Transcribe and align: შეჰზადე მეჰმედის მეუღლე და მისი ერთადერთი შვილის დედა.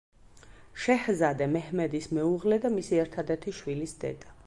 შეჰზადე 0.85 1.49
მეჰმედის 1.53 2.09
მეუღლე 2.19 2.61
და 2.67 2.75
მისი 2.79 3.01
ერთადერთი 3.05 3.59
შვილის 3.61 3.99
დედა. 4.07 4.39